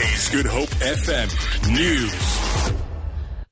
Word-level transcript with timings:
Good 0.00 0.46
Hope 0.46 0.70
FM 0.80 1.28
News. 1.74 2.72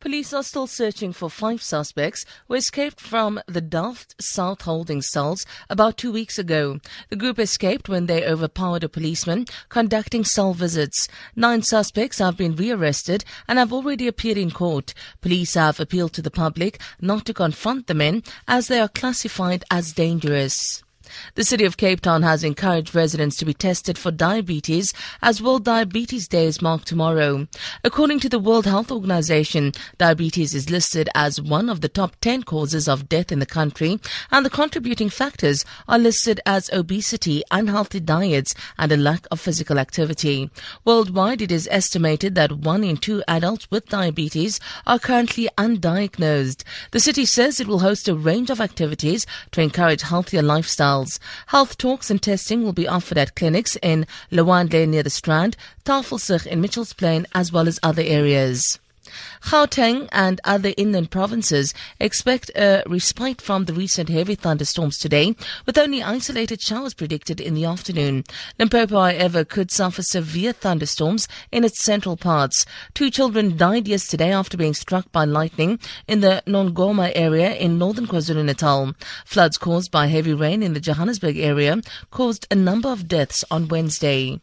Police 0.00 0.32
are 0.32 0.42
still 0.42 0.66
searching 0.66 1.12
for 1.12 1.28
five 1.28 1.60
suspects 1.60 2.24
who 2.46 2.54
escaped 2.54 3.02
from 3.02 3.38
the 3.46 3.60
Delft 3.60 4.14
South 4.18 4.62
holding 4.62 5.02
cells 5.02 5.44
about 5.68 5.98
two 5.98 6.10
weeks 6.10 6.38
ago. 6.38 6.80
The 7.10 7.16
group 7.16 7.38
escaped 7.38 7.90
when 7.90 8.06
they 8.06 8.24
overpowered 8.24 8.82
a 8.82 8.88
policeman 8.88 9.44
conducting 9.68 10.24
cell 10.24 10.54
visits. 10.54 11.06
Nine 11.36 11.62
suspects 11.62 12.18
have 12.18 12.38
been 12.38 12.56
rearrested 12.56 13.26
and 13.46 13.58
have 13.58 13.72
already 13.72 14.08
appeared 14.08 14.38
in 14.38 14.50
court. 14.50 14.94
Police 15.20 15.52
have 15.52 15.78
appealed 15.78 16.14
to 16.14 16.22
the 16.22 16.30
public 16.30 16.80
not 16.98 17.26
to 17.26 17.34
confront 17.34 17.88
the 17.88 17.94
men 17.94 18.22
as 18.46 18.68
they 18.68 18.80
are 18.80 18.88
classified 18.88 19.64
as 19.70 19.92
dangerous. 19.92 20.82
The 21.34 21.44
city 21.44 21.64
of 21.64 21.76
Cape 21.76 22.00
Town 22.00 22.22
has 22.22 22.44
encouraged 22.44 22.94
residents 22.94 23.36
to 23.36 23.44
be 23.44 23.54
tested 23.54 23.96
for 23.96 24.10
diabetes 24.10 24.92
as 25.22 25.42
World 25.42 25.64
Diabetes 25.64 26.28
Day 26.28 26.46
is 26.46 26.60
marked 26.60 26.86
tomorrow. 26.86 27.46
According 27.84 28.20
to 28.20 28.28
the 28.28 28.38
World 28.38 28.66
Health 28.66 28.90
Organization, 28.90 29.72
diabetes 29.96 30.54
is 30.54 30.70
listed 30.70 31.08
as 31.14 31.40
one 31.40 31.68
of 31.68 31.80
the 31.80 31.88
top 31.88 32.16
10 32.20 32.42
causes 32.42 32.88
of 32.88 33.08
death 33.08 33.30
in 33.30 33.38
the 33.38 33.46
country 33.46 34.00
and 34.30 34.44
the 34.44 34.50
contributing 34.50 35.08
factors 35.08 35.64
are 35.86 35.98
listed 35.98 36.40
as 36.44 36.70
obesity, 36.72 37.42
unhealthy 37.50 38.00
diets 38.00 38.54
and 38.78 38.90
a 38.92 38.96
lack 38.96 39.26
of 39.30 39.40
physical 39.40 39.78
activity. 39.78 40.50
Worldwide, 40.84 41.42
it 41.42 41.52
is 41.52 41.68
estimated 41.70 42.34
that 42.34 42.52
one 42.52 42.84
in 42.84 42.96
two 42.96 43.22
adults 43.28 43.70
with 43.70 43.88
diabetes 43.88 44.60
are 44.86 44.98
currently 44.98 45.48
undiagnosed. 45.56 46.64
The 46.90 47.00
city 47.00 47.24
says 47.24 47.60
it 47.60 47.66
will 47.66 47.80
host 47.80 48.08
a 48.08 48.14
range 48.14 48.50
of 48.50 48.60
activities 48.60 49.26
to 49.52 49.60
encourage 49.60 50.02
healthier 50.02 50.42
lifestyles 50.42 50.97
Health 51.46 51.78
talks 51.78 52.10
and 52.10 52.20
testing 52.20 52.62
will 52.62 52.72
be 52.72 52.88
offered 52.88 53.18
at 53.18 53.36
clinics 53.36 53.76
in 53.82 54.06
Lwandle 54.32 54.88
near 54.88 55.02
the 55.02 55.10
Strand, 55.10 55.56
Tafelsig 55.84 56.46
in 56.46 56.60
Mitchells 56.60 56.92
Plain, 56.92 57.26
as 57.34 57.52
well 57.52 57.68
as 57.68 57.78
other 57.82 58.02
areas. 58.02 58.78
Gauteng 59.42 60.08
and 60.12 60.40
other 60.44 60.72
inland 60.76 61.10
provinces 61.10 61.74
expect 62.00 62.50
a 62.56 62.82
respite 62.86 63.40
from 63.40 63.64
the 63.64 63.72
recent 63.72 64.08
heavy 64.08 64.34
thunderstorms 64.34 64.98
today, 64.98 65.34
with 65.66 65.78
only 65.78 66.02
isolated 66.02 66.60
showers 66.60 66.94
predicted 66.94 67.40
in 67.40 67.54
the 67.54 67.64
afternoon. 67.64 68.24
Limpopo, 68.58 68.94
however, 68.94 69.44
could 69.44 69.70
suffer 69.70 70.02
severe 70.02 70.52
thunderstorms 70.52 71.28
in 71.50 71.64
its 71.64 71.82
central 71.82 72.16
parts. 72.16 72.64
Two 72.94 73.10
children 73.10 73.56
died 73.56 73.88
yesterday 73.88 74.32
after 74.32 74.56
being 74.56 74.74
struck 74.74 75.10
by 75.12 75.24
lightning 75.24 75.78
in 76.06 76.20
the 76.20 76.42
Nongoma 76.46 77.12
area 77.14 77.54
in 77.54 77.78
northern 77.78 78.06
KwaZulu-Natal. 78.06 78.94
Floods 79.24 79.58
caused 79.58 79.90
by 79.90 80.06
heavy 80.06 80.34
rain 80.34 80.62
in 80.62 80.72
the 80.72 80.80
Johannesburg 80.80 81.36
area 81.36 81.80
caused 82.10 82.46
a 82.50 82.54
number 82.54 82.88
of 82.88 83.08
deaths 83.08 83.44
on 83.50 83.68
Wednesday. 83.68 84.40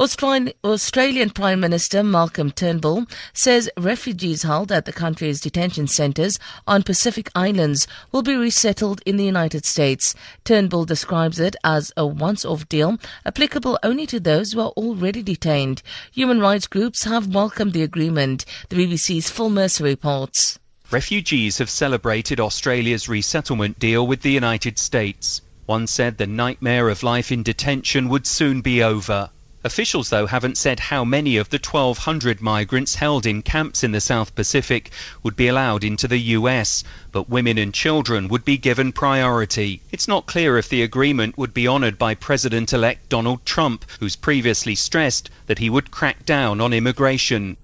Australian 0.00 1.30
Prime 1.30 1.60
Minister 1.60 2.02
Malcolm 2.02 2.50
Turnbull 2.50 3.06
says 3.32 3.70
refugees 3.76 4.42
held 4.42 4.72
at 4.72 4.84
the 4.84 4.92
country's 4.92 5.40
detention 5.40 5.86
centres 5.86 6.38
on 6.66 6.82
Pacific 6.82 7.30
Islands 7.36 7.86
will 8.10 8.22
be 8.22 8.34
resettled 8.34 9.00
in 9.06 9.16
the 9.16 9.24
United 9.24 9.64
States. 9.64 10.14
Turnbull 10.44 10.84
describes 10.86 11.38
it 11.38 11.54
as 11.62 11.92
a 11.96 12.04
once-off 12.04 12.68
deal 12.68 12.98
applicable 13.24 13.78
only 13.84 14.06
to 14.06 14.18
those 14.18 14.52
who 14.52 14.60
are 14.60 14.70
already 14.70 15.22
detained. 15.22 15.82
Human 16.12 16.40
rights 16.40 16.66
groups 16.66 17.04
have 17.04 17.32
welcomed 17.32 17.72
the 17.72 17.84
agreement. 17.84 18.44
The 18.70 18.76
BBC's 18.76 19.30
Phil 19.30 19.50
Mercer 19.50 19.84
reports. 19.84 20.58
Refugees 20.90 21.58
have 21.58 21.70
celebrated 21.70 22.40
Australia's 22.40 23.08
resettlement 23.08 23.78
deal 23.78 24.04
with 24.04 24.22
the 24.22 24.32
United 24.32 24.78
States. 24.78 25.42
One 25.66 25.86
said 25.86 26.18
the 26.18 26.26
nightmare 26.26 26.88
of 26.88 27.04
life 27.04 27.30
in 27.30 27.44
detention 27.44 28.08
would 28.08 28.26
soon 28.26 28.62
be 28.62 28.82
over. 28.82 29.30
Officials, 29.64 30.10
though, 30.10 30.26
haven't 30.26 30.58
said 30.58 30.80
how 30.80 31.04
many 31.04 31.36
of 31.36 31.48
the 31.50 31.58
1,200 31.58 32.40
migrants 32.40 32.96
held 32.96 33.26
in 33.26 33.42
camps 33.42 33.84
in 33.84 33.92
the 33.92 34.00
South 34.00 34.34
Pacific 34.34 34.90
would 35.22 35.36
be 35.36 35.46
allowed 35.46 35.84
into 35.84 36.08
the 36.08 36.18
US, 36.18 36.82
but 37.12 37.28
women 37.28 37.58
and 37.58 37.72
children 37.72 38.26
would 38.26 38.44
be 38.44 38.58
given 38.58 38.90
priority. 38.90 39.80
It's 39.92 40.08
not 40.08 40.26
clear 40.26 40.58
if 40.58 40.68
the 40.68 40.82
agreement 40.82 41.38
would 41.38 41.54
be 41.54 41.68
honoured 41.68 41.96
by 41.96 42.14
President 42.14 42.72
elect 42.72 43.08
Donald 43.08 43.46
Trump, 43.46 43.84
who's 44.00 44.16
previously 44.16 44.74
stressed 44.74 45.30
that 45.46 45.60
he 45.60 45.70
would 45.70 45.92
crack 45.92 46.26
down 46.26 46.60
on 46.60 46.72
immigration. 46.72 47.56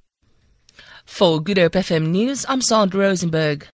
For 1.04 1.41
Good 1.41 1.58
Hope 1.58 1.72
FM 1.72 2.08
News, 2.08 2.47
I'm 2.48 2.60
Sandra 2.60 3.00
Rosenberg. 3.00 3.69